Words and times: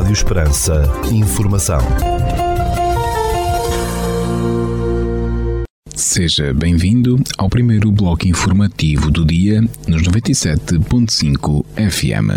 Rádio 0.00 0.14
Esperança. 0.14 0.82
Informação. 1.12 1.78
Seja 5.94 6.54
bem-vindo 6.54 7.22
ao 7.36 7.50
primeiro 7.50 7.92
bloco 7.92 8.26
informativo 8.26 9.10
do 9.10 9.26
dia 9.26 9.60
nos 9.86 10.02
97.5 10.02 11.66
FM. 11.76 12.30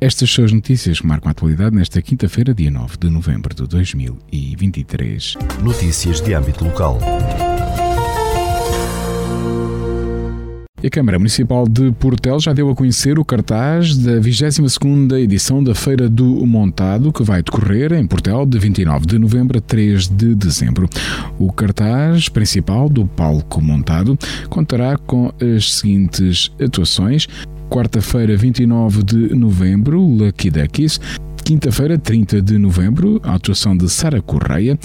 Estas 0.00 0.28
são 0.32 0.44
as 0.44 0.52
notícias 0.52 0.98
que 0.98 1.06
marcam 1.06 1.28
a 1.28 1.30
atualidade 1.30 1.76
nesta 1.76 2.02
quinta-feira, 2.02 2.52
dia 2.52 2.72
9 2.72 2.96
de 2.98 3.08
novembro 3.08 3.54
de 3.54 3.68
2023. 3.68 5.36
Notícias 5.62 6.20
de 6.20 6.34
âmbito 6.34 6.64
local. 6.64 6.98
A 10.84 10.90
Câmara 10.90 11.18
Municipal 11.18 11.66
de 11.66 11.92
Portel 11.92 12.38
já 12.38 12.52
deu 12.52 12.68
a 12.68 12.74
conhecer 12.74 13.18
o 13.18 13.24
cartaz 13.24 13.96
da 13.96 14.20
22ª 14.20 15.18
edição 15.18 15.64
da 15.64 15.74
Feira 15.74 16.10
do 16.10 16.44
Montado, 16.44 17.10
que 17.10 17.22
vai 17.22 17.42
decorrer 17.42 17.94
em 17.94 18.06
Portel 18.06 18.44
de 18.44 18.58
29 18.58 19.06
de 19.06 19.18
novembro 19.18 19.56
a 19.56 19.62
3 19.62 20.08
de 20.08 20.34
dezembro. 20.34 20.86
O 21.38 21.50
cartaz 21.50 22.28
principal 22.28 22.90
do 22.90 23.06
palco 23.06 23.62
montado 23.62 24.18
contará 24.50 24.98
com 24.98 25.32
as 25.40 25.72
seguintes 25.72 26.52
atuações: 26.60 27.28
quarta-feira, 27.70 28.36
29 28.36 29.02
de 29.04 29.34
novembro, 29.34 29.98
Lucky 29.98 30.50
Duckies. 30.50 31.00
Quinta-feira, 31.44 31.98
30 31.98 32.40
de 32.40 32.56
novembro, 32.56 33.20
a 33.22 33.34
atuação 33.34 33.76
de 33.76 33.86
Sara 33.90 34.22
Correia. 34.22 34.78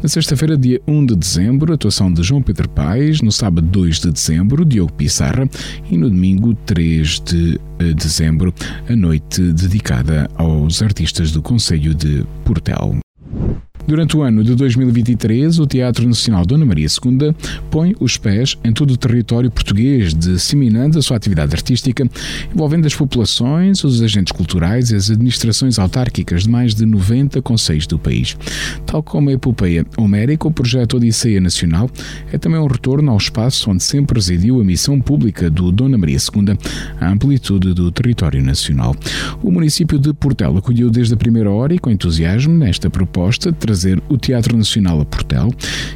Na 0.00 0.08
sexta-feira, 0.08 0.56
dia 0.56 0.80
1 0.86 1.06
de 1.06 1.16
dezembro, 1.16 1.72
a 1.72 1.74
atuação 1.74 2.12
de 2.12 2.22
João 2.22 2.40
Pedro 2.40 2.68
Paes. 2.68 3.20
No 3.20 3.32
sábado, 3.32 3.66
2 3.66 3.98
de 3.98 4.12
dezembro, 4.12 4.64
Diogo 4.64 4.92
Pissarra. 4.92 5.48
E 5.90 5.98
no 5.98 6.08
domingo, 6.08 6.54
3 6.66 7.20
de 7.20 7.60
eh, 7.80 7.92
dezembro, 7.94 8.54
a 8.88 8.94
noite 8.94 9.42
dedicada 9.52 10.30
aos 10.36 10.82
artistas 10.82 11.32
do 11.32 11.42
Conselho 11.42 11.92
de 11.92 12.24
Portel. 12.44 13.03
Durante 13.86 14.16
o 14.16 14.22
ano 14.22 14.42
de 14.42 14.54
2023, 14.54 15.58
o 15.58 15.66
Teatro 15.66 16.06
Nacional 16.08 16.46
Dona 16.46 16.64
Maria 16.64 16.86
II 16.86 17.34
põe 17.70 17.94
os 18.00 18.16
pés 18.16 18.56
em 18.64 18.72
todo 18.72 18.92
o 18.92 18.96
território 18.96 19.50
português, 19.50 20.14
disseminando 20.14 20.98
a 20.98 21.02
sua 21.02 21.18
atividade 21.18 21.54
artística, 21.54 22.08
envolvendo 22.52 22.86
as 22.86 22.94
populações, 22.94 23.84
os 23.84 24.00
agentes 24.00 24.32
culturais 24.32 24.90
e 24.90 24.96
as 24.96 25.10
administrações 25.10 25.78
autárquicas 25.78 26.44
de 26.44 26.48
mais 26.48 26.74
de 26.74 26.86
90 26.86 27.42
conselhos 27.42 27.86
do 27.86 27.98
país. 27.98 28.36
Tal 28.86 29.02
como 29.02 29.28
a 29.28 29.34
epopeia 29.34 29.84
homérica, 29.98 30.48
o 30.48 30.50
projeto 30.50 30.96
Odisseia 30.96 31.40
Nacional 31.40 31.90
é 32.32 32.38
também 32.38 32.58
um 32.58 32.66
retorno 32.66 33.10
ao 33.10 33.18
espaço 33.18 33.70
onde 33.70 33.82
sempre 33.82 34.18
residiu 34.18 34.60
a 34.60 34.64
missão 34.64 34.98
pública 34.98 35.50
do 35.50 35.70
Dona 35.70 35.98
Maria 35.98 36.16
II, 36.16 36.58
a 36.98 37.10
amplitude 37.10 37.74
do 37.74 37.92
território 37.92 38.42
nacional. 38.42 38.96
O 39.42 39.50
município 39.50 39.98
de 39.98 40.14
Portela 40.14 40.58
acolheu 40.58 40.88
desde 40.88 41.12
a 41.12 41.16
primeira 41.18 41.50
hora 41.50 41.74
e 41.74 41.78
com 41.78 41.90
entusiasmo 41.90 42.54
nesta 42.54 42.88
proposta, 42.88 43.52
trazer 43.74 44.00
o 44.08 44.16
Teatro 44.16 44.56
Nacional 44.56 45.00
a 45.00 45.04
Portel, 45.04 45.50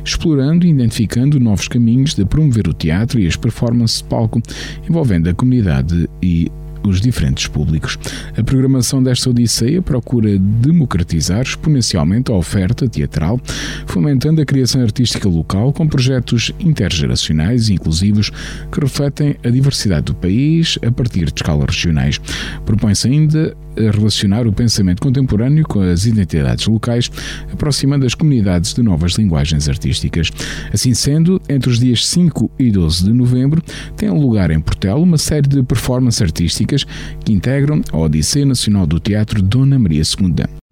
explorando 0.05 0.67
e 0.67 0.71
identificando 0.71 1.39
novos 1.39 1.69
caminhos 1.69 2.13
de 2.13 2.25
promover 2.25 2.67
o 2.67 2.75
teatro 2.75 3.21
e 3.21 3.27
as 3.27 3.37
performances 3.37 3.99
de 3.99 4.05
palco, 4.05 4.43
envolvendo 4.89 5.31
a 5.31 5.35
comunidade 5.35 6.09
e 6.21 6.51
os 6.83 7.01
diferentes 7.01 7.47
públicos. 7.47 7.99
A 8.37 8.43
programação 8.43 9.03
desta 9.03 9.31
Odisseia 9.31 9.83
procura 9.83 10.39
democratizar 10.39 11.43
exponencialmente 11.43 12.33
a 12.33 12.35
oferta 12.35 12.89
teatral, 12.89 13.41
fomentando 13.87 14.41
a 14.41 14.45
criação 14.45 14.83
artística 14.83 15.29
local 15.29 15.73
com 15.73 15.87
projetos 15.87 16.53
intergeracionais 16.59 17.69
e 17.69 17.75
inclusivos 17.75 18.31
que 18.73 18.81
refletem 18.81 19.37
a 19.45 19.51
diversidade 19.51 20.07
do 20.07 20.15
país 20.15 20.79
a 20.87 20.91
partir 20.91 21.27
de 21.27 21.33
escalas 21.35 21.67
regionais. 21.67 22.21
Propõe-se 22.65 23.09
ainda 23.09 23.57
relacionar 23.93 24.47
o 24.47 24.53
pensamento 24.53 25.01
contemporâneo 25.01 25.67
com 25.67 25.81
as 25.81 26.07
identidades 26.07 26.67
locais, 26.67 27.11
aproximando 27.53 28.07
as 28.07 28.15
comunidades 28.15 28.75
de 28.75 28.83
novas 28.83 29.13
linguagens 29.13 29.69
artísticas. 29.69 30.31
Assim 30.73 30.95
sendo, 30.95 31.41
entre 31.49 31.71
os 31.71 31.79
dias 31.79 32.07
5 32.07 32.51
e 32.59 32.71
12 32.71 33.05
de 33.05 33.13
novembro, 33.13 33.63
tem 33.97 34.11
lugar 34.11 34.51
em 34.51 34.61
Portela 34.61 34.99
uma 34.99 35.19
série 35.19 35.49
de 35.49 35.63
performances 35.63 36.23
artísticas 36.23 36.85
que 37.25 37.33
integram 37.33 37.83
a 37.93 37.99
Odisseia 37.99 38.47
Nacional 38.47 38.87
do 38.87 38.99
Teatro 39.01 39.43
Dona 39.43 39.79
Maria 39.79 40.03
II. 40.03 40.68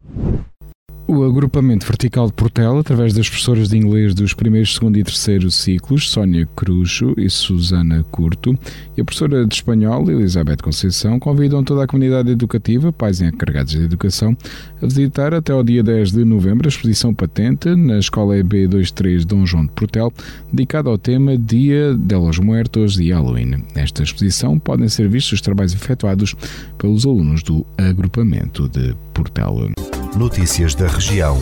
O 1.08 1.22
agrupamento 1.22 1.86
vertical 1.86 2.26
de 2.26 2.32
Portela, 2.32 2.80
através 2.80 3.14
das 3.14 3.28
professoras 3.28 3.68
de 3.68 3.78
inglês 3.78 4.12
dos 4.12 4.34
primeiros, 4.34 4.74
segundo 4.74 4.98
e 4.98 5.04
terceiro 5.04 5.48
ciclos, 5.52 6.10
Sónia 6.10 6.48
Cruxo 6.56 7.14
e 7.16 7.30
Susana 7.30 8.04
Curto, 8.10 8.58
e 8.96 9.00
a 9.00 9.04
professora 9.04 9.46
de 9.46 9.54
espanhol, 9.54 10.10
Elizabeth 10.10 10.56
Conceição, 10.56 11.20
convidam 11.20 11.62
toda 11.62 11.84
a 11.84 11.86
comunidade 11.86 12.32
educativa, 12.32 12.92
pais 12.92 13.20
encarregados 13.20 13.74
de 13.74 13.84
educação, 13.84 14.36
a 14.82 14.86
visitar 14.86 15.32
até 15.32 15.52
ao 15.52 15.62
dia 15.62 15.80
10 15.80 16.10
de 16.10 16.24
novembro 16.24 16.66
a 16.66 16.70
exposição 16.70 17.14
patente 17.14 17.72
na 17.76 18.00
Escola 18.00 18.34
EB23 18.34 19.24
Dom 19.24 19.46
João 19.46 19.66
de 19.66 19.72
Portel, 19.72 20.12
dedicada 20.52 20.90
ao 20.90 20.98
tema 20.98 21.38
Dia 21.38 21.94
de 21.94 22.16
los 22.16 22.40
Muertos 22.40 22.98
e 22.98 23.12
Halloween. 23.12 23.62
Nesta 23.76 24.02
exposição 24.02 24.58
podem 24.58 24.88
ser 24.88 25.08
vistos 25.08 25.34
os 25.34 25.40
trabalhos 25.40 25.72
efetuados 25.72 26.34
pelos 26.76 27.06
alunos 27.06 27.44
do 27.44 27.64
agrupamento 27.78 28.68
de 28.68 28.92
Portela. 29.14 29.70
Notícias 30.18 30.74
da 30.74 30.86
região. 30.88 31.36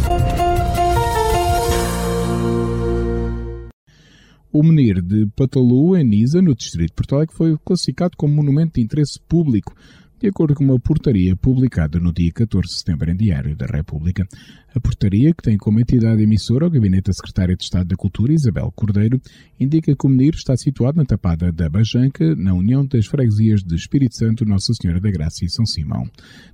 O 4.53 4.65
menir 4.65 5.01
de 5.01 5.27
Patalu, 5.37 5.97
em 5.97 6.03
Nisa, 6.03 6.43
no 6.43 6.57
distrito 6.57 6.89
de 6.89 6.95
Porto 6.95 7.15
Alegre, 7.15 7.37
foi 7.37 7.57
classificado 7.65 8.17
como 8.17 8.34
monumento 8.34 8.75
de 8.75 8.81
interesse 8.81 9.21
público, 9.29 9.73
de 10.21 10.29
acordo 10.29 10.55
com 10.55 10.65
uma 10.65 10.79
portaria 10.79 11.37
publicada 11.37 11.99
no 11.99 12.13
dia 12.13 12.33
14 12.33 12.69
de 12.69 12.79
setembro 12.79 13.11
em 13.11 13.17
Diário 13.17 13.57
da 13.57 13.67
República. 13.67 14.27
A 14.75 14.81
portaria, 14.81 15.33
que 15.35 15.43
tem 15.43 15.57
como 15.57 15.79
entidade 15.79 16.23
emissora 16.23 16.67
o 16.67 16.71
Gabinete 16.71 17.07
da 17.07 17.13
Secretária 17.13 17.57
de 17.57 17.63
Estado 17.63 17.89
da 17.89 17.97
Cultura, 17.97 18.33
Isabel 18.33 18.73
Cordeiro, 18.75 19.21
indica 19.59 19.95
que 19.95 20.07
o 20.07 20.09
menir 20.09 20.35
está 20.35 20.57
situado 20.57 20.97
na 20.97 21.05
Tapada 21.05 21.53
da 21.53 21.69
Bajanca, 21.69 22.35
na 22.37 22.55
união 22.55 22.87
das 22.87 23.07
freguesias 23.07 23.63
de 23.63 23.75
Espírito 23.75 24.17
Santo, 24.17 24.45
Nossa 24.45 24.73
Senhora 24.75 25.01
da 25.01 25.11
Graça 25.11 25.45
e 25.45 25.51
São 25.51 25.67
Simão. 25.67 26.09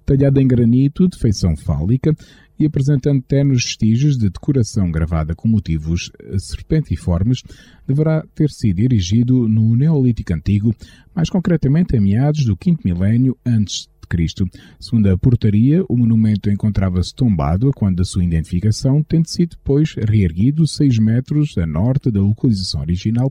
Talhado 0.04 0.40
em 0.40 0.46
granito, 0.46 1.08
de 1.08 1.18
feição 1.18 1.56
fálica, 1.56 2.14
e 2.60 2.66
apresentando 2.66 3.22
ternos 3.22 3.64
vestígios 3.64 4.18
de 4.18 4.28
decoração 4.28 4.90
gravada 4.90 5.34
com 5.34 5.48
motivos 5.48 6.12
serpentiformes, 6.38 7.42
deverá 7.88 8.22
ter 8.34 8.50
sido 8.50 8.80
erigido 8.80 9.48
no 9.48 9.74
Neolítico 9.74 10.34
Antigo, 10.34 10.74
mais 11.14 11.30
concretamente 11.30 11.96
em 11.96 12.00
meados 12.00 12.44
do 12.44 12.54
quinto 12.54 12.82
milénio 12.84 13.34
antes 13.46 13.88
de 14.02 14.06
Cristo. 14.06 14.46
Segundo 14.78 15.08
a 15.08 15.16
portaria, 15.16 15.82
o 15.88 15.96
monumento 15.96 16.50
encontrava-se 16.50 17.14
tombado 17.14 17.70
quando 17.74 17.96
da 17.96 18.04
sua 18.04 18.24
identificação, 18.24 19.02
tendo 19.02 19.26
sido 19.26 19.56
depois 19.56 19.94
reerguido 19.94 20.66
6 20.66 20.98
metros 20.98 21.56
a 21.56 21.66
norte 21.66 22.10
da 22.10 22.20
localização 22.20 22.82
original, 22.82 23.30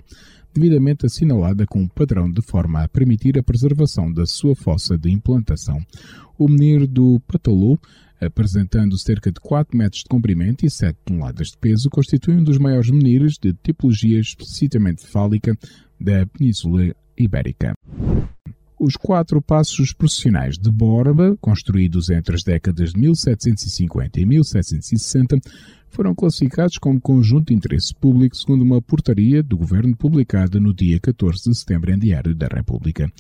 devidamente 0.54 1.06
assinalada 1.06 1.66
com 1.66 1.82
um 1.82 1.88
padrão 1.88 2.30
de 2.30 2.42
forma 2.42 2.84
a 2.84 2.88
permitir 2.88 3.38
a 3.38 3.44
preservação 3.44 4.12
da 4.12 4.26
sua 4.26 4.56
fossa 4.56 4.98
de 4.98 5.12
implantação. 5.12 5.80
O 6.38 6.48
menir 6.48 6.88
do 6.88 7.20
Patalou 7.28 7.80
apresentando 8.22 8.98
cerca 8.98 9.32
de 9.32 9.40
4 9.40 9.78
metros 9.78 10.04
de 10.04 10.10
comprimento 10.10 10.66
e 10.66 10.70
7 10.70 10.98
toneladas 11.06 11.50
de 11.50 11.58
peso, 11.58 11.90
constitui 11.90 12.36
um 12.36 12.44
dos 12.44 12.58
maiores 12.58 12.90
menires 12.90 13.36
de 13.42 13.54
tipologia 13.54 14.20
explicitamente 14.20 15.06
fálica 15.06 15.58
da 16.00 16.26
Península 16.26 16.94
Ibérica. 17.18 17.74
Os 18.80 18.96
quatro 18.96 19.42
passos 19.42 19.92
processionais 19.92 20.58
de 20.58 20.72
Borba, 20.72 21.38
construídos 21.42 22.10
entre 22.10 22.36
as 22.36 22.44
décadas 22.44 22.94
de 22.94 23.00
1750 23.00 24.22
e 24.22 24.26
1760, 24.26 25.38
foram 25.90 26.14
classificados 26.16 26.78
como 26.78 27.00
conjunto 27.00 27.48
de 27.48 27.54
interesse 27.54 27.94
público 27.94 28.36
segundo 28.36 28.62
uma 28.62 28.82
portaria 28.82 29.44
do 29.44 29.58
Governo 29.58 29.96
publicada 29.96 30.60
no 30.60 30.74
dia 30.74 31.00
14 31.00 31.50
de 31.50 31.58
setembro 31.58 31.92
em 31.92 32.00
Diário 32.00 32.36
da 32.36 32.48
República. 32.48 33.12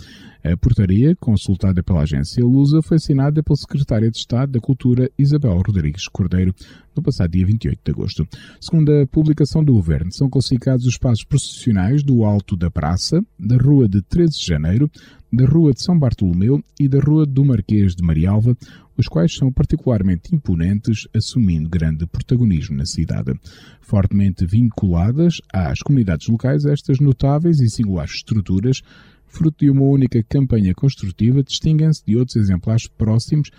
A 0.41 0.55
portaria, 0.55 1.17
consultada 1.17 1.83
pela 1.83 2.03
agência 2.03 2.45
Lusa, 2.45 2.81
foi 2.81 2.95
assinada 2.95 3.43
pela 3.43 3.57
Secretária 3.57 4.09
de 4.09 4.17
Estado 4.17 4.53
da 4.53 4.59
Cultura 4.59 5.11
Isabel 5.17 5.61
Rodrigues 5.61 6.07
Cordeiro 6.07 6.55
no 6.95 7.03
passado 7.03 7.31
dia 7.31 7.45
28 7.45 7.79
de 7.83 7.91
agosto. 7.91 8.27
Segundo 8.59 8.89
a 8.89 9.05
publicação 9.05 9.61
do 9.61 9.73
Governo, 9.73 10.13
são 10.13 10.29
classificados 10.29 10.85
os 10.85 10.97
passos 10.97 11.25
processionais 11.25 12.03
do 12.03 12.23
Alto 12.23 12.55
da 12.55 12.71
Praça, 12.71 13.21
da 13.37 13.57
Rua 13.57 13.89
de 13.89 14.01
13 14.01 14.39
de 14.39 14.45
Janeiro, 14.45 14.89
da 15.31 15.45
Rua 15.45 15.73
de 15.73 15.81
São 15.81 15.99
Bartolomeu 15.99 16.63
e 16.79 16.87
da 16.87 16.99
Rua 16.99 17.25
do 17.25 17.43
Marquês 17.43 17.93
de 17.93 18.01
Marialva, 18.01 18.55
os 18.97 19.07
quais 19.07 19.35
são 19.35 19.51
particularmente 19.51 20.33
imponentes, 20.33 21.05
assumindo 21.13 21.69
grande 21.69 22.07
protagonismo 22.07 22.77
na 22.77 22.85
cidade. 22.85 23.33
Fortemente 23.81 24.45
vinculadas 24.45 25.41
às 25.53 25.79
comunidades 25.79 26.27
locais, 26.27 26.65
estas 26.65 26.99
notáveis 26.99 27.59
e 27.59 27.69
singulares 27.69 28.15
estruturas, 28.15 28.81
fruto 29.29 29.63
de 29.63 29.71
uma 29.71 29.83
única 29.83 30.21
campanha 30.23 30.73
construtiva, 30.73 31.43
distinguem-se 31.43 32.03
de 32.05 32.17
outros 32.17 32.35
exemplares 32.35 32.87
próximos 32.87 33.49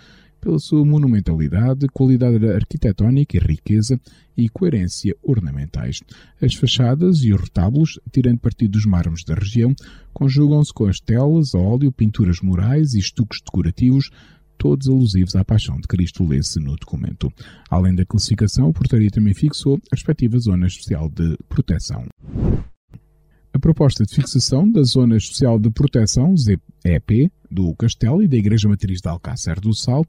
pela 0.41 0.59
sua 0.59 0.83
monumentalidade, 0.83 1.87
qualidade 1.87 2.45
arquitetónica 2.49 3.37
e 3.37 3.39
riqueza 3.39 3.99
e 4.35 4.49
coerência 4.49 5.15
ornamentais. 5.21 6.01
As 6.41 6.55
fachadas 6.55 7.23
e 7.23 7.31
os 7.31 7.39
retábulos, 7.39 7.99
tirando 8.11 8.39
partido 8.39 8.71
dos 8.71 8.85
mármores 8.85 9.23
da 9.23 9.35
região, 9.35 9.73
conjugam-se 10.13 10.73
com 10.73 10.87
as 10.87 10.99
telas, 10.99 11.53
óleo, 11.53 11.91
pinturas 11.91 12.41
murais 12.41 12.93
e 12.93 12.99
estuques 12.99 13.39
decorativos, 13.41 14.09
todos 14.57 14.89
alusivos 14.89 15.35
à 15.35 15.45
paixão 15.45 15.77
de 15.77 15.87
Cristo, 15.87 16.27
lê-se 16.27 16.59
no 16.59 16.75
documento. 16.75 17.31
Além 17.69 17.95
da 17.95 18.05
classificação, 18.05 18.69
o 18.69 18.73
portaria 18.73 19.09
também 19.09 19.33
fixou 19.33 19.75
a 19.91 19.95
respectiva 19.95 20.37
zona 20.39 20.67
especial 20.67 21.09
de 21.09 21.37
proteção. 21.47 22.05
A 23.53 23.59
proposta 23.59 24.05
de 24.05 24.15
fixação 24.15 24.69
da 24.71 24.81
Zona 24.81 25.17
Especial 25.17 25.59
de 25.59 25.69
Proteção, 25.69 26.33
ZEP, 26.37 27.29
do 27.49 27.75
Castelo 27.75 28.23
e 28.23 28.27
da 28.27 28.37
Igreja 28.37 28.69
Matriz 28.69 29.01
de 29.01 29.09
Alcácer 29.09 29.59
do 29.59 29.75
Sal, 29.75 30.05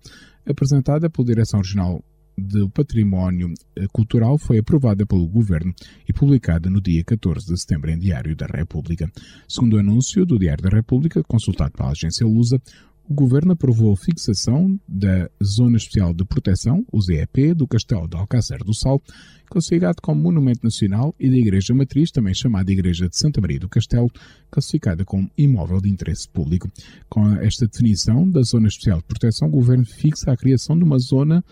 apresentada 0.47 1.11
pela 1.11 1.27
Direção 1.27 1.59
Regional 1.59 2.05
do 2.39 2.71
Património 2.71 3.53
Cultural, 3.93 4.39
foi 4.39 4.59
aprovada 4.59 5.05
pelo 5.05 5.27
Governo 5.27 5.75
e 6.09 6.13
publicada 6.13 6.71
no 6.71 6.81
dia 6.81 7.03
14 7.03 7.47
de 7.47 7.61
setembro 7.61 7.91
em 7.91 7.99
Diário 7.99 8.37
da 8.37 8.47
República. 8.47 9.11
Segundo 9.49 9.75
o 9.75 9.81
anúncio 9.81 10.25
do 10.25 10.39
Diário 10.39 10.63
da 10.63 10.71
República, 10.71 11.23
consultado 11.25 11.73
pela 11.73 11.91
agência 11.91 12.25
Lusa, 12.25 12.63
o 13.09 13.15
Governo 13.15 13.53
aprovou 13.53 13.93
a 13.93 13.97
fixação 13.97 14.79
da 14.89 15.29
Zona 15.43 15.77
Especial 15.77 16.15
de 16.15 16.25
Proteção, 16.25 16.85
o 16.91 17.01
ZEP, 17.01 17.55
do 17.55 17.67
Castelo 17.67 18.09
de 18.09 18.17
Alcácer 18.17 18.59
do 18.65 18.73
Sal, 18.73 19.03
considerado 19.51 20.01
como 20.01 20.23
Monumento 20.23 20.61
Nacional, 20.65 21.15
e 21.19 21.29
da 21.29 21.37
Igreja 21.37 21.75
Matriz, 21.75 22.11
também 22.11 22.33
chamada 22.33 22.73
Igreja 22.73 23.09
de 23.09 23.17
Santa 23.17 23.41
Maria 23.41 23.59
do 23.59 23.69
Castelo, 23.69 24.11
classificada 24.51 25.05
como 25.05 25.31
imóvel 25.37 25.81
de 25.81 25.91
interesse 25.91 26.29
público. 26.29 26.71
Com 27.09 27.33
esta 27.37 27.67
definição 27.67 28.29
da 28.29 28.43
Zona 28.43 28.69
Especial 28.69 28.99
de 28.99 29.05
Proteção, 29.05 29.49
o 29.49 29.53
Governo 29.53 29.85
fixa 29.85 30.33
a 30.33 30.37
criação 30.37 30.77
de 30.79 30.85
uma 30.85 30.99
zona 30.99 31.45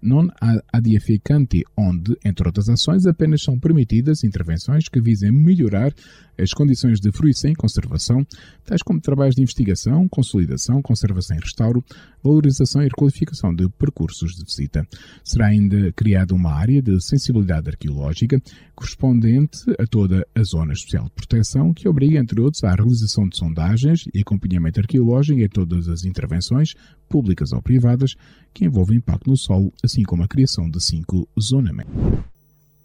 non 0.00 0.28
adiaficante, 0.72 1.64
onde, 1.76 2.16
entre 2.24 2.46
outras 2.46 2.68
ações, 2.68 3.06
apenas 3.06 3.42
são 3.42 3.58
permitidas 3.58 4.24
intervenções 4.24 4.88
que 4.88 5.00
visem 5.00 5.32
melhorar 5.32 5.92
as 6.38 6.50
condições 6.52 7.00
de 7.00 7.10
fruição 7.12 7.50
e 7.50 7.54
conservação, 7.54 8.26
tais 8.64 8.82
como 8.82 9.00
trabalhos 9.00 9.34
de 9.34 9.42
investigação, 9.42 10.08
consolidação, 10.08 10.82
conservação 10.82 11.36
e 11.36 11.40
restauro, 11.40 11.84
valorização 12.22 12.82
e 12.82 12.86
requalificação 12.86 13.54
de 13.54 13.68
percursos 13.70 14.34
de 14.34 14.44
visita. 14.44 14.86
Será 15.24 15.46
ainda 15.46 15.92
criada 15.92 16.34
uma 16.34 16.52
área 16.52 16.82
de 16.82 17.00
sensibilidade 17.00 17.68
arqueológica 17.68 18.40
correspondente 18.74 19.58
a 19.78 19.86
toda 19.86 20.26
a 20.34 20.42
zona 20.42 20.72
especial 20.72 21.04
de 21.04 21.10
proteção, 21.10 21.72
que 21.72 21.88
obriga, 21.88 22.18
entre 22.18 22.40
outros, 22.40 22.62
à 22.64 22.74
realização 22.74 23.28
de 23.28 23.36
sondagens 23.36 24.04
e 24.12 24.20
acompanhamento 24.20 24.80
arqueológico 24.80 25.40
em 25.40 25.48
todas 25.48 25.88
as 25.88 26.04
intervenções, 26.04 26.74
públicas 27.08 27.52
ou 27.52 27.62
privadas, 27.62 28.14
que 28.52 28.64
envolvem 28.64 28.98
impacto 28.98 29.30
no 29.30 29.36
solo, 29.36 29.72
assim 29.82 30.02
como 30.02 30.22
a 30.22 30.28
criação 30.28 30.68
de 30.68 30.82
cinco 30.82 31.28
zonamentos. 31.40 32.35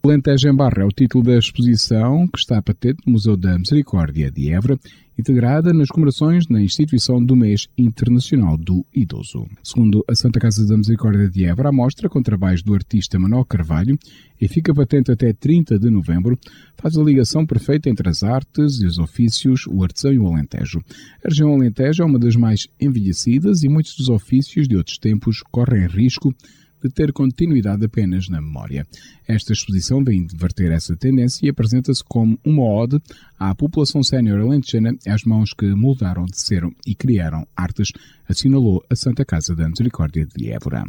Alentejo 0.03 0.49
em 0.49 0.55
Barra 0.55 0.81
é 0.81 0.83
o 0.83 0.89
título 0.89 1.23
da 1.23 1.37
exposição 1.37 2.27
que 2.27 2.39
está 2.39 2.59
patente 2.59 3.03
no 3.05 3.13
Museu 3.13 3.37
da 3.37 3.55
Misericórdia 3.59 4.31
de 4.31 4.51
Évora, 4.51 4.79
integrada 5.17 5.71
nas 5.71 5.89
comemorações 5.89 6.47
na 6.47 6.59
instituição 6.59 7.23
do 7.23 7.35
mês 7.35 7.67
internacional 7.77 8.57
do 8.57 8.83
idoso. 8.91 9.45
Segundo 9.63 10.03
a 10.09 10.15
Santa 10.15 10.39
Casa 10.39 10.65
da 10.65 10.75
Misericórdia 10.75 11.29
de 11.29 11.45
Évora, 11.45 11.69
a 11.69 11.71
mostra, 11.71 12.09
com 12.09 12.19
trabalhos 12.19 12.63
do 12.63 12.73
artista 12.73 13.19
Manuel 13.19 13.45
Carvalho, 13.45 13.95
e 14.41 14.47
fica 14.47 14.73
patente 14.73 15.11
até 15.11 15.33
30 15.33 15.77
de 15.77 15.91
novembro, 15.91 16.35
faz 16.75 16.97
a 16.97 17.03
ligação 17.03 17.45
perfeita 17.45 17.87
entre 17.87 18.09
as 18.09 18.23
artes 18.23 18.81
e 18.81 18.87
os 18.87 18.97
ofícios, 18.97 19.67
o 19.67 19.83
artesão 19.83 20.11
e 20.11 20.17
o 20.17 20.25
Alentejo. 20.25 20.79
A 21.23 21.29
região 21.29 21.53
Alentejo 21.53 22.01
é 22.01 22.05
uma 22.07 22.17
das 22.17 22.35
mais 22.35 22.67
envelhecidas 22.79 23.61
e 23.61 23.69
muitos 23.69 23.95
dos 23.95 24.09
ofícios 24.09 24.67
de 24.67 24.75
outros 24.75 24.97
tempos 24.97 25.43
correm 25.51 25.85
risco 25.85 26.33
de 26.81 26.89
ter 26.89 27.13
continuidade 27.13 27.85
apenas 27.85 28.27
na 28.27 28.41
memória. 28.41 28.85
Esta 29.27 29.53
exposição 29.53 30.03
vem 30.03 30.21
inverter 30.21 30.71
essa 30.71 30.95
tendência 30.95 31.45
e 31.45 31.49
apresenta-se 31.49 32.03
como 32.03 32.39
uma 32.43 32.63
ode 32.63 32.99
à 33.39 33.53
população 33.53 34.03
sénior 34.03 34.39
alentejana 34.39 34.95
às 35.07 35.23
mãos 35.23 35.53
que 35.53 35.67
moldaram, 35.73 36.25
teceram 36.25 36.71
e 36.85 36.95
criaram 36.95 37.45
artes, 37.55 37.91
assinalou 38.27 38.83
a 38.89 38.95
Santa 38.95 39.23
Casa 39.23 39.55
da 39.55 39.69
Misericórdia 39.69 40.25
de 40.25 40.51
Évora. 40.51 40.83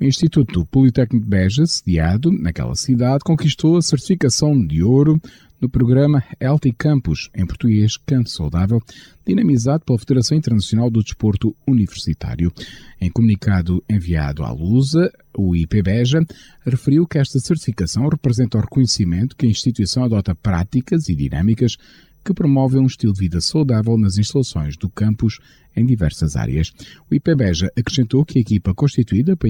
O 0.00 0.04
Instituto 0.04 0.64
Politécnico 0.66 1.24
de 1.24 1.30
Beja, 1.30 1.66
sediado 1.66 2.30
naquela 2.30 2.76
cidade, 2.76 3.24
conquistou 3.24 3.76
a 3.76 3.82
certificação 3.82 4.64
de 4.64 4.80
ouro 4.80 5.20
no 5.60 5.68
programa 5.68 6.22
Healthy 6.40 6.72
Campus, 6.72 7.30
em 7.34 7.46
português 7.46 7.96
Campo 7.96 8.28
Saudável, 8.28 8.80
dinamizado 9.26 9.84
pela 9.84 9.98
Federação 9.98 10.36
Internacional 10.38 10.90
do 10.90 11.02
Desporto 11.02 11.54
Universitário. 11.66 12.52
Em 13.00 13.10
comunicado 13.10 13.82
enviado 13.88 14.44
à 14.44 14.52
Lusa, 14.52 15.10
o 15.36 15.56
IPBEJA 15.56 16.24
referiu 16.64 17.06
que 17.06 17.18
esta 17.18 17.38
certificação 17.40 18.08
representa 18.08 18.58
o 18.58 18.60
reconhecimento 18.60 19.36
que 19.36 19.46
a 19.46 19.50
instituição 19.50 20.04
adota 20.04 20.34
práticas 20.34 21.08
e 21.08 21.14
dinâmicas 21.14 21.76
que 22.24 22.34
promovem 22.34 22.80
um 22.80 22.86
estilo 22.86 23.12
de 23.12 23.20
vida 23.20 23.40
saudável 23.40 23.96
nas 23.96 24.18
instalações 24.18 24.76
do 24.76 24.88
campus 24.88 25.38
em 25.74 25.84
diversas 25.86 26.36
áreas. 26.36 26.72
O 27.10 27.14
IPBEJA 27.14 27.70
acrescentou 27.76 28.24
que 28.24 28.38
a 28.38 28.42
equipa 28.42 28.74
constituída 28.74 29.36
para 29.36 29.48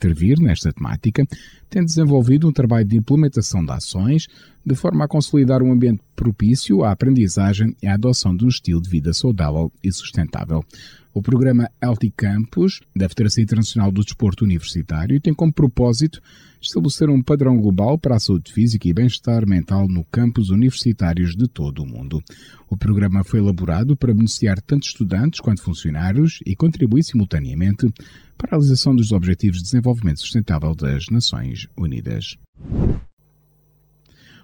intervir 0.00 0.40
nesta 0.40 0.72
temática 0.72 1.26
tem 1.68 1.84
desenvolvido 1.84 2.48
um 2.48 2.52
trabalho 2.52 2.86
de 2.86 2.96
implementação 2.96 3.64
de 3.64 3.70
ações 3.70 4.26
de 4.64 4.74
forma 4.74 5.04
a 5.04 5.08
consolidar 5.08 5.62
um 5.62 5.72
ambiente 5.72 6.00
propício 6.16 6.82
à 6.84 6.90
aprendizagem 6.90 7.76
e 7.82 7.86
à 7.86 7.94
adoção 7.94 8.34
de 8.34 8.44
um 8.44 8.48
estilo 8.48 8.80
de 8.80 8.88
vida 8.88 9.12
saudável 9.12 9.70
e 9.82 9.92
sustentável. 9.92 10.64
O 11.12 11.20
programa 11.20 11.68
Healthy 11.82 12.12
Campus 12.16 12.80
da 12.94 13.08
Federação 13.08 13.42
Internacional 13.42 13.90
do 13.90 14.04
Desporto 14.04 14.44
Universitário 14.44 15.20
tem 15.20 15.34
como 15.34 15.52
propósito 15.52 16.22
estabelecer 16.60 17.10
um 17.10 17.20
padrão 17.20 17.56
global 17.56 17.98
para 17.98 18.14
a 18.14 18.20
saúde 18.20 18.52
física 18.52 18.86
e 18.86 18.92
bem-estar 18.92 19.44
mental 19.44 19.88
no 19.88 20.04
campus 20.04 20.50
universitários 20.50 21.34
de 21.34 21.48
todo 21.48 21.82
o 21.82 21.86
mundo. 21.86 22.22
O 22.68 22.76
programa 22.76 23.24
foi 23.24 23.40
elaborado 23.40 23.96
para 23.96 24.14
beneficiar 24.14 24.60
tanto 24.60 24.86
estudantes 24.86 25.40
quanto 25.40 25.62
funcionários 25.62 26.38
e 26.46 26.54
contribuir 26.54 27.02
simultaneamente 27.02 27.92
para 28.38 28.50
a 28.50 28.50
realização 28.52 28.94
dos 28.94 29.10
Objetivos 29.10 29.58
de 29.58 29.64
Desenvolvimento 29.64 30.20
Sustentável 30.20 30.76
das 30.76 31.06
Nações 31.10 31.66
Unidas. 31.76 32.36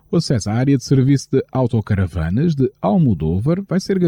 O 0.08 0.16
acesso 0.16 0.48
à 0.48 0.54
área 0.54 0.76
de 0.76 0.84
serviço 0.84 1.28
de 1.32 1.44
autocaravanas 1.50 2.54
de 2.54 2.70
Almodóvar 2.80 3.60
vai 3.68 3.80
ser 3.80 3.98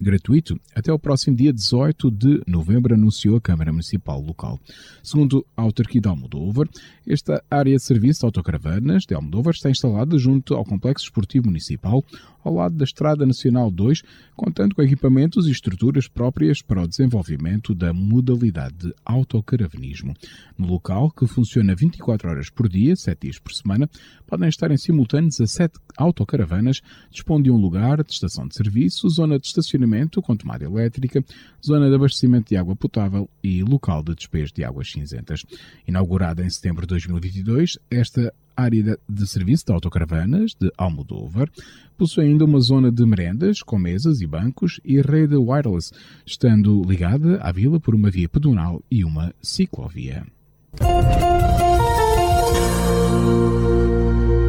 gratuito 0.00 0.58
até 0.72 0.92
o 0.92 0.98
próximo 1.00 1.36
dia 1.36 1.52
18 1.52 2.10
de 2.12 2.40
novembro, 2.46 2.94
anunciou 2.94 3.36
a 3.36 3.40
Câmara 3.40 3.72
Municipal 3.72 4.20
local. 4.20 4.60
Segundo 5.02 5.44
a 5.56 5.62
autarquia 5.62 6.00
de 6.00 6.08
Almodóvar, 6.08 6.68
esta 7.04 7.42
área 7.50 7.74
de 7.74 7.82
serviço 7.82 8.20
de 8.20 8.26
autocaravanas 8.26 9.04
de 9.04 9.14
Almodóvar 9.14 9.52
está 9.52 9.68
instalada 9.68 10.16
junto 10.16 10.54
ao 10.54 10.64
Complexo 10.64 11.06
Esportivo 11.06 11.46
Municipal, 11.46 12.04
ao 12.42 12.54
lado 12.54 12.76
da 12.76 12.84
Estrada 12.84 13.26
Nacional 13.26 13.70
2, 13.70 14.02
contando 14.36 14.74
com 14.74 14.82
equipamentos 14.82 15.46
e 15.46 15.50
estruturas 15.50 16.08
próprias 16.08 16.62
para 16.62 16.82
o 16.82 16.88
desenvolvimento 16.88 17.74
da 17.74 17.92
modalidade 17.92 18.76
de 18.78 18.94
autocaravanismo. 19.04 20.14
No 20.56 20.66
local, 20.66 21.10
que 21.10 21.26
funciona 21.26 21.74
24 21.74 22.30
horas 22.30 22.50
por 22.50 22.68
dia, 22.68 22.94
7 22.96 23.18
dias 23.20 23.38
por 23.38 23.52
semana, 23.52 23.88
podem 24.26 24.48
estar 24.48 24.70
em 24.70 24.76
simultâneo 24.76 25.28
17 25.28 25.78
autocaravanas, 25.96 26.80
dispõe 27.10 27.42
de 27.42 27.50
um 27.50 27.56
lugar 27.56 28.02
de 28.02 28.12
estação 28.12 28.46
de 28.46 28.54
serviço, 28.54 29.08
zona 29.08 29.38
de 29.38 29.46
estacionamento 29.46 30.22
com 30.22 30.36
tomada 30.36 30.64
elétrica, 30.64 31.24
zona 31.64 31.88
de 31.88 31.94
abastecimento 31.94 32.48
de 32.48 32.56
água 32.56 32.76
potável 32.76 33.28
e 33.42 33.62
local 33.62 34.02
de 34.02 34.14
despejo 34.14 34.52
de 34.54 34.64
águas 34.64 34.90
cinzentas. 34.90 35.44
Inaugurada 35.86 36.44
em 36.44 36.50
setembro 36.50 36.82
de 36.82 36.88
2022, 36.88 37.78
esta 37.90 38.32
área 38.58 38.98
de 39.08 39.26
serviço 39.26 39.64
de 39.66 39.72
autocaravanas 39.72 40.54
de 40.58 40.70
Almodóvar 40.76 41.48
possui 41.96 42.24
ainda 42.24 42.44
uma 42.44 42.60
zona 42.60 42.90
de 42.90 43.06
merendas 43.06 43.62
com 43.62 43.78
mesas 43.78 44.20
e 44.20 44.26
bancos 44.26 44.80
e 44.84 45.00
rede 45.00 45.36
wireless, 45.36 45.92
estando 46.26 46.82
ligada 46.82 47.38
à 47.40 47.52
vila 47.52 47.78
por 47.78 47.94
uma 47.94 48.10
via 48.10 48.28
pedonal 48.28 48.82
e 48.90 49.04
uma 49.04 49.32
ciclovia. 49.40 50.24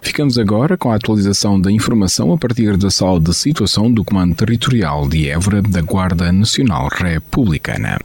Ficamos 0.03 0.37
agora 0.37 0.77
com 0.77 0.91
a 0.91 0.95
atualização 0.95 1.61
da 1.61 1.71
informação 1.71 2.33
a 2.33 2.37
partir 2.37 2.77
da 2.77 2.89
sala 2.89 3.19
de 3.19 3.33
situação 3.33 3.91
do 3.91 4.03
Comando 4.03 4.35
Territorial 4.35 5.07
de 5.07 5.29
Évora 5.29 5.61
da 5.61 5.81
Guarda 5.81 6.31
Nacional 6.31 6.87
Republicana. 6.87 7.99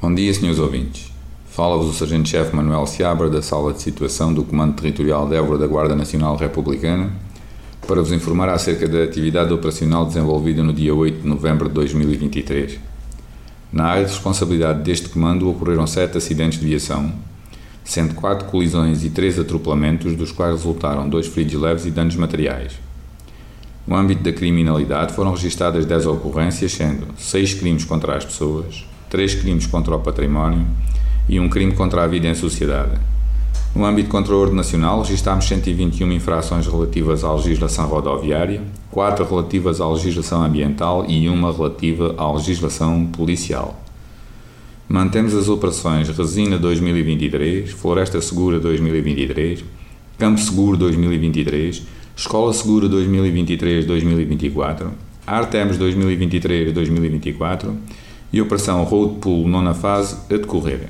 Bom 0.00 0.14
dia, 0.14 0.32
senhores 0.32 0.58
ouvintes. 0.58 1.15
Fala-vos 1.56 1.88
o 1.88 1.92
Sargento-Chefe 1.94 2.54
Manuel 2.54 2.84
Seabra 2.84 3.30
da 3.30 3.40
Sala 3.40 3.72
de 3.72 3.80
Situação 3.80 4.30
do 4.30 4.44
Comando 4.44 4.74
Territorial 4.74 5.26
de 5.26 5.36
Évora 5.36 5.56
da 5.56 5.66
Guarda 5.66 5.96
Nacional 5.96 6.36
Republicana 6.36 7.10
para 7.88 8.02
vos 8.02 8.12
informar 8.12 8.50
acerca 8.50 8.86
da 8.86 9.02
atividade 9.02 9.54
operacional 9.54 10.04
desenvolvida 10.04 10.62
no 10.62 10.70
dia 10.70 10.94
8 10.94 11.22
de 11.22 11.26
novembro 11.26 11.66
de 11.66 11.74
2023. 11.76 12.78
Na 13.72 13.84
área 13.84 14.04
de 14.04 14.12
responsabilidade 14.12 14.82
deste 14.82 15.08
comando 15.08 15.48
ocorreram 15.48 15.86
sete 15.86 16.18
acidentes 16.18 16.60
de 16.60 16.66
viação, 16.66 17.10
sendo 17.82 18.12
quatro 18.12 18.48
colisões 18.48 19.02
e 19.02 19.08
três 19.08 19.38
atropelamentos, 19.38 20.14
dos 20.14 20.30
quais 20.30 20.56
resultaram 20.56 21.08
dois 21.08 21.26
feridos 21.26 21.58
leves 21.58 21.86
e 21.86 21.90
danos 21.90 22.16
materiais. 22.16 22.74
No 23.86 23.96
âmbito 23.96 24.22
da 24.22 24.30
criminalidade 24.30 25.14
foram 25.14 25.30
registadas 25.30 25.86
10 25.86 26.04
ocorrências, 26.04 26.72
sendo 26.72 27.06
6 27.16 27.54
crimes 27.54 27.86
contra 27.86 28.14
as 28.14 28.26
pessoas, 28.26 28.84
três 29.08 29.34
crimes 29.34 29.66
contra 29.66 29.96
o 29.96 30.00
património 30.00 30.66
e 31.28 31.40
um 31.40 31.48
crime 31.48 31.72
contra 31.72 32.04
a 32.04 32.06
vida 32.06 32.26
em 32.26 32.34
sociedade. 32.34 32.98
No 33.74 33.84
âmbito 33.84 34.16
o 34.16 34.40
ordem 34.40 34.56
nacional, 34.56 35.02
registámos 35.02 35.46
121 35.46 36.10
infrações 36.12 36.66
relativas 36.66 37.22
à 37.22 37.34
legislação 37.34 37.86
rodoviária, 37.86 38.62
4 38.90 39.24
relativas 39.26 39.80
à 39.82 39.88
legislação 39.88 40.42
ambiental 40.42 41.04
e 41.06 41.28
uma 41.28 41.52
relativa 41.52 42.14
à 42.16 42.32
legislação 42.32 43.04
policial. 43.06 43.78
Mantemos 44.88 45.34
as 45.34 45.48
operações 45.48 46.08
Resina 46.08 46.56
2023, 46.56 47.72
Floresta 47.72 48.20
Segura 48.20 48.58
2023, 48.58 49.62
Campo 50.16 50.40
Seguro 50.40 50.76
2023, 50.78 51.82
Escola 52.16 52.54
Segura 52.54 52.88
2023-2024, 52.88 54.86
Artemis 55.26 55.76
2023-2024 55.76 57.74
e 58.32 58.40
Operação 58.40 58.82
Road 58.84 59.18
Pool 59.20 59.46
nona 59.46 59.74
fase 59.74 60.16
a 60.30 60.36
decorrer. 60.38 60.88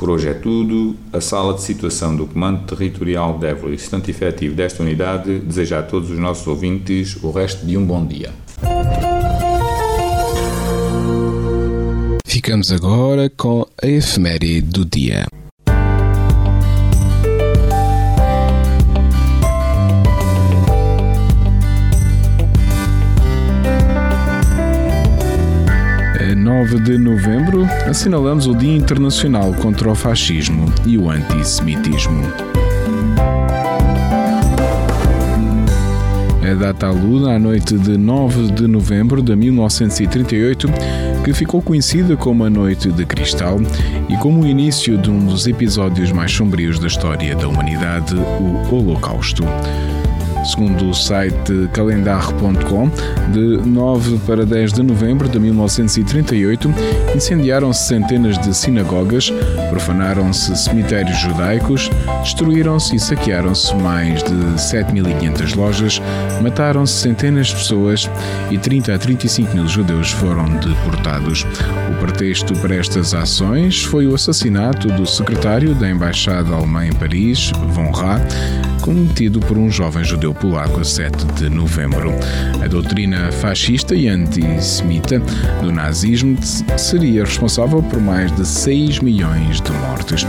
Por 0.00 0.08
hoje 0.08 0.30
é 0.30 0.32
tudo. 0.32 0.96
A 1.12 1.20
sala 1.20 1.52
de 1.52 1.60
situação 1.60 2.16
do 2.16 2.26
Comando 2.26 2.64
Territorial 2.64 3.38
de 3.38 3.48
Évora 3.48 3.74
assistente 3.74 4.10
efetivo 4.10 4.54
desta 4.54 4.82
unidade 4.82 5.40
deseja 5.40 5.80
a 5.80 5.82
todos 5.82 6.10
os 6.10 6.18
nossos 6.18 6.46
ouvintes 6.46 7.22
o 7.22 7.30
resto 7.30 7.66
de 7.66 7.76
um 7.76 7.84
bom 7.84 8.06
dia. 8.06 8.30
Ficamos 12.24 12.72
agora 12.72 13.28
com 13.28 13.66
a 13.82 13.86
efeméride 13.86 14.62
do 14.62 14.86
dia. 14.86 15.26
Assinalamos 27.90 28.46
o 28.46 28.54
Dia 28.54 28.76
Internacional 28.76 29.52
contra 29.54 29.90
o 29.90 29.96
Fascismo 29.96 30.72
e 30.86 30.96
o 30.96 31.10
Antissemitismo. 31.10 32.22
A 36.40 36.54
data 36.54 36.86
aluda 36.86 37.32
à 37.32 37.38
noite 37.38 37.76
de 37.76 37.98
9 37.98 38.52
de 38.52 38.68
novembro 38.68 39.20
de 39.20 39.34
1938, 39.34 40.68
que 41.24 41.34
ficou 41.34 41.60
conhecida 41.60 42.16
como 42.16 42.44
a 42.44 42.50
Noite 42.50 42.92
de 42.92 43.04
Cristal 43.04 43.58
e 44.08 44.16
como 44.18 44.42
o 44.42 44.46
início 44.46 44.96
de 44.96 45.10
um 45.10 45.26
dos 45.26 45.48
episódios 45.48 46.12
mais 46.12 46.30
sombrios 46.30 46.78
da 46.78 46.86
história 46.86 47.34
da 47.34 47.48
humanidade, 47.48 48.14
o 48.14 48.72
Holocausto. 48.72 49.42
Segundo 50.44 50.88
o 50.88 50.94
site 50.94 51.68
calendar.com, 51.72 52.90
de 53.30 53.68
9 53.68 54.18
para 54.26 54.46
10 54.46 54.72
de 54.72 54.82
novembro 54.82 55.28
de 55.28 55.38
1938, 55.38 56.72
incendiaram-se 57.14 57.86
centenas 57.86 58.38
de 58.38 58.54
sinagogas, 58.54 59.30
profanaram-se 59.68 60.56
cemitérios 60.56 61.18
judaicos, 61.18 61.90
destruíram-se 62.22 62.96
e 62.96 63.00
saquearam-se 63.00 63.74
mais 63.76 64.22
de 64.22 64.32
7.500 64.56 65.56
lojas, 65.56 66.02
mataram-se 66.42 66.94
centenas 66.94 67.48
de 67.48 67.56
pessoas 67.56 68.10
e 68.50 68.58
30 68.58 68.94
a 68.94 68.98
35 68.98 69.54
mil 69.54 69.68
judeus 69.68 70.10
foram 70.10 70.44
deportados. 70.56 71.46
O 71.90 72.00
pretexto 72.00 72.54
para 72.60 72.76
estas 72.76 73.14
ações 73.14 73.84
foi 73.84 74.06
o 74.06 74.14
assassinato 74.14 74.88
do 74.88 75.06
secretário 75.06 75.74
da 75.74 75.88
Embaixada 75.88 76.54
Alemã 76.54 76.86
em 76.86 76.92
Paris, 76.92 77.52
Von 77.68 77.90
Ra, 77.90 78.20
cometido 78.90 79.38
por 79.38 79.56
um 79.56 79.70
jovem 79.70 80.02
judeu 80.02 80.34
polaco 80.34 80.80
a 80.80 80.84
7 80.84 81.24
de 81.34 81.48
novembro. 81.48 82.12
A 82.60 82.66
doutrina 82.66 83.30
fascista 83.30 83.94
e 83.94 84.08
antissemita 84.08 85.20
do 85.62 85.70
nazismo 85.70 86.36
seria 86.76 87.24
responsável 87.24 87.80
por 87.84 88.00
mais 88.00 88.34
de 88.34 88.44
6 88.44 88.98
milhões 88.98 89.60
de 89.60 89.70
mortes. 89.70 90.26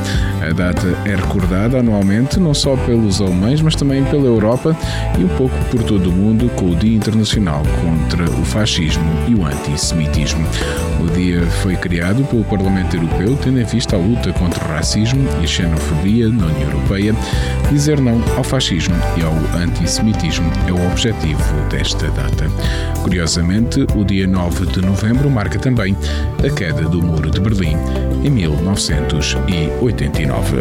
A 0.48 0.53
data 0.53 0.88
é 1.06 1.15
recordada 1.15 1.80
anualmente 1.80 2.39
não 2.39 2.53
só 2.53 2.75
pelos 2.77 3.20
alemães, 3.20 3.62
mas 3.62 3.75
também 3.75 4.03
pela 4.06 4.27
Europa 4.27 4.77
e 5.18 5.24
um 5.24 5.30
pouco 5.30 5.56
por 5.72 5.82
todo 5.82 6.12
o 6.12 6.13
mundo 6.13 6.48
com 6.56 6.70
o 6.70 6.75
Dia 6.75 6.96
Internacional 6.96 7.63
contra 7.82 8.30
o 8.30 8.46
Fascismo 8.46 9.12
e 9.27 9.34
o 9.34 9.44
Antissemitismo. 9.44 10.46
O 11.00 11.08
dia 11.15 11.41
foi 11.63 11.75
criado 11.75 12.24
pelo 12.25 12.44
Parlamento 12.44 12.96
Europeu 12.96 13.36
tendo 13.44 13.60
em 13.60 13.65
vista 13.65 13.96
a 13.96 14.00
luta 14.00 14.32
contra 14.34 14.63
o 14.63 14.68
racismo 14.68 15.27
e 15.44 15.48
xenofobia 15.48 16.30
na 16.30 16.46
União 16.46 16.70
Europeia. 16.70 17.15
Dizer 17.71 17.99
não 18.01 18.21
ao 18.35 18.43
fascismo 18.43 18.93
e 19.17 19.23
ao 19.23 19.33
antissemitismo 19.57 20.51
é 20.67 20.73
o 20.73 20.91
objetivo 20.91 21.41
desta 21.69 22.11
data. 22.11 22.51
Curiosamente, 23.01 23.87
o 23.95 24.03
dia 24.03 24.27
9 24.27 24.65
de 24.65 24.81
novembro 24.81 25.29
marca 25.29 25.57
também 25.57 25.95
a 26.45 26.49
queda 26.53 26.81
do 26.81 27.01
Muro 27.01 27.31
de 27.31 27.39
Berlim 27.39 27.77
em 28.25 28.29
1989. 28.29 30.57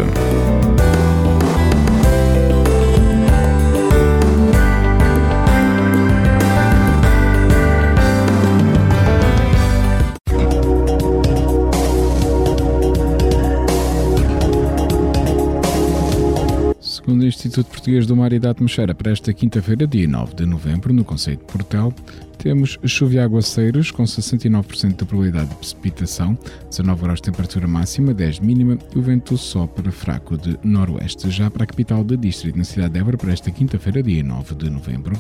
Segundo 17.20 17.34
o 17.34 17.36
Instituto 17.36 17.66
Português 17.66 18.06
do 18.06 18.16
Mar 18.16 18.32
e 18.32 18.38
da 18.38 18.50
Atmosfera, 18.50 18.94
para 18.94 19.12
esta 19.12 19.30
quinta-feira, 19.34 19.86
dia 19.86 20.08
9 20.08 20.34
de 20.36 20.46
novembro, 20.46 20.90
no 20.90 21.04
Conceito 21.04 21.40
de 21.40 21.52
Portel, 21.52 21.92
temos 22.38 22.78
chuva 22.86 23.16
e 23.16 23.18
aguaceiros 23.18 23.90
com 23.90 24.04
69% 24.04 24.96
de 24.96 25.04
probabilidade 25.04 25.50
de 25.50 25.56
precipitação, 25.56 26.38
19 26.70 27.02
graus 27.02 27.18
de 27.18 27.24
temperatura 27.24 27.66
máxima, 27.66 28.14
10 28.14 28.40
mínima 28.40 28.78
e 28.94 28.98
o 28.98 29.02
vento 29.02 29.36
sopra 29.36 29.92
fraco 29.92 30.38
de 30.38 30.58
noroeste. 30.64 31.30
Já 31.30 31.50
para 31.50 31.64
a 31.64 31.66
capital 31.66 32.02
do 32.02 32.16
distrito, 32.16 32.56
na 32.56 32.64
cidade 32.64 32.94
de 32.94 33.00
Évora, 33.00 33.18
para 33.18 33.32
esta 33.32 33.50
quinta-feira, 33.50 34.02
dia 34.02 34.22
9 34.22 34.54
de 34.54 34.70
novembro, 34.70 35.14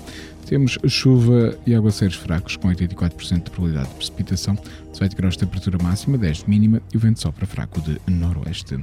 temos 0.46 0.78
chuva 0.86 1.54
e 1.66 1.74
aguaceiros 1.74 2.16
fracos 2.16 2.56
com 2.56 2.68
84% 2.68 3.44
de 3.44 3.50
probabilidade 3.50 3.90
de 3.90 3.94
precipitação, 3.96 4.56
18 4.92 5.16
graus 5.18 5.34
de 5.34 5.40
temperatura 5.40 5.76
máxima, 5.82 6.16
10 6.16 6.44
mínima 6.44 6.80
e 6.94 6.96
o 6.96 7.00
vento 7.00 7.20
sopra 7.20 7.44
fraco 7.44 7.78
de 7.82 8.00
noroeste. 8.10 8.82